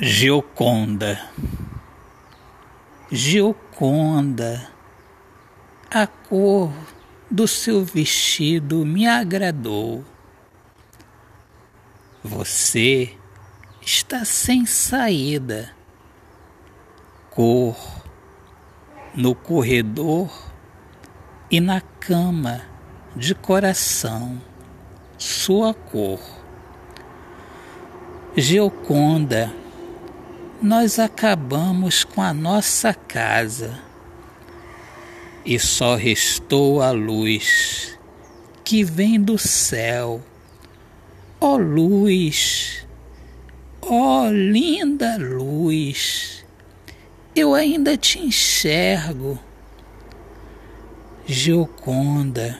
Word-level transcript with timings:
Gioconda. 0.00 1.30
Gioconda, 3.12 4.68
a 5.88 6.04
cor 6.04 6.72
do 7.30 7.46
seu 7.46 7.84
vestido 7.84 8.84
me 8.84 9.06
agradou. 9.06 10.04
Você 12.24 13.16
está 13.80 14.24
sem 14.24 14.66
saída. 14.66 15.72
Cor 17.30 17.76
no 19.14 19.32
corredor 19.32 20.28
e 21.48 21.60
na 21.60 21.80
cama 21.80 22.62
de 23.14 23.32
coração, 23.32 24.42
sua 25.16 25.72
cor. 25.72 26.18
Gioconda 28.36 29.62
nós 30.64 30.98
acabamos 30.98 32.04
com 32.04 32.22
a 32.22 32.32
nossa 32.32 32.94
casa 32.94 33.78
e 35.44 35.58
só 35.58 35.94
restou 35.94 36.80
a 36.80 36.90
luz 36.90 37.98
que 38.64 38.82
vem 38.82 39.20
do 39.20 39.36
céu. 39.36 40.22
Ó 41.38 41.52
oh, 41.52 41.56
luz, 41.58 42.86
ó 43.82 44.22
oh, 44.22 44.30
linda 44.30 45.18
luz, 45.18 46.46
eu 47.36 47.52
ainda 47.52 47.94
te 47.94 48.18
enxergo. 48.18 49.38
Gioconda, 51.26 52.58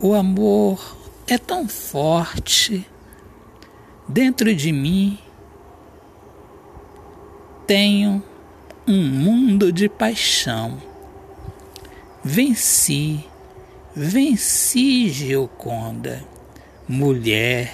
o 0.00 0.14
amor 0.14 0.96
é 1.26 1.38
tão 1.38 1.66
forte 1.66 2.86
dentro 4.08 4.54
de 4.54 4.70
mim 4.70 5.23
tenho 7.66 8.22
um 8.86 9.02
mundo 9.02 9.72
de 9.72 9.88
paixão. 9.88 10.80
Venci, 12.22 13.24
venci, 13.94 15.08
Gioconda, 15.08 16.24
mulher, 16.88 17.72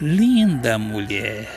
linda 0.00 0.78
mulher. 0.78 1.48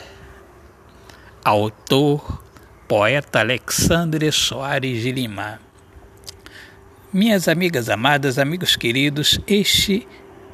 Autor, 1.44 2.42
poeta 2.88 3.40
Alexandre 3.40 4.30
Soares 4.32 5.02
de 5.02 5.12
Lima. 5.12 5.60
Minhas 7.12 7.48
amigas 7.48 7.88
amadas, 7.88 8.38
amigos 8.38 8.76
queridos, 8.76 9.40
este 9.46 10.06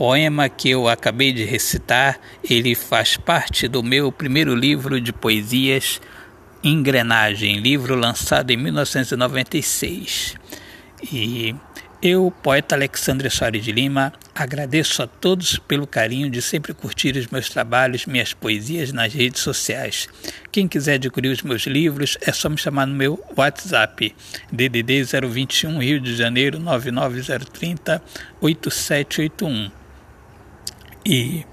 poema 0.03 0.49
que 0.49 0.69
eu 0.69 0.89
acabei 0.89 1.33
de 1.33 1.45
recitar, 1.45 2.19
ele 2.43 2.75
faz 2.75 3.17
parte 3.17 3.69
do 3.69 3.85
meu 3.85 4.11
primeiro 4.11 4.53
livro 4.53 5.01
de 5.01 5.13
poesias 5.13 6.01
Engrenagem, 6.65 7.61
livro 7.61 7.95
lançado 7.95 8.51
em 8.51 8.57
1996. 8.57 10.35
E 11.13 11.55
eu, 12.03 12.33
poeta 12.43 12.75
Alexandre 12.75 13.31
Soares 13.31 13.65
de 13.65 13.71
Lima, 13.71 14.13
agradeço 14.35 15.05
a 15.05 15.07
todos 15.07 15.57
pelo 15.57 15.87
carinho 15.87 16.29
de 16.29 16.43
sempre 16.43 16.75
curtir 16.75 17.17
os 17.17 17.29
meus 17.29 17.49
trabalhos, 17.49 18.05
minhas 18.05 18.35
poesias 18.35 18.93
nas 18.93 19.15
redes 19.15 19.41
sociais. 19.41 20.09
Quem 20.51 20.67
quiser 20.67 20.95
adquirir 20.95 21.29
os 21.29 21.43
meus 21.43 21.63
livros 21.63 22.19
é 22.23 22.33
só 22.33 22.49
me 22.49 22.59
chamar 22.59 22.87
no 22.87 22.95
meu 22.97 23.25
WhatsApp, 23.37 24.13
DDD 24.51 25.05
021 25.05 25.79
Rio 25.79 26.01
de 26.01 26.17
Janeiro 26.17 26.59
99030 26.59 28.03
8781. 28.41 29.82
E 31.05 31.45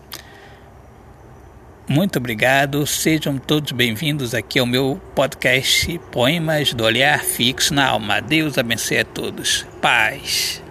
muito 1.88 2.19
obrigado, 2.19 2.86
sejam 2.86 3.39
todos 3.39 3.72
bem-vindos 3.72 4.36
aqui 4.36 4.59
ao 4.59 4.66
meu 4.67 5.02
podcast 5.16 6.00
Poemas 6.11 6.72
do 6.72 6.83
Olhar 6.83 7.23
Fixo 7.23 7.73
na 7.73 7.88
Alma. 7.88 8.21
Deus 8.21 8.59
abençoe 8.59 8.99
a 8.99 9.05
todos. 9.05 9.65
Paz. 9.82 10.61